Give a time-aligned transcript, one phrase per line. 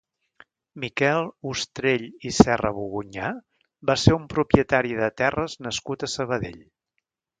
[0.83, 3.29] Miquel Ustrell i Serrabogunyà
[3.91, 6.59] va ser un propietari de terres nascut a Sabadell.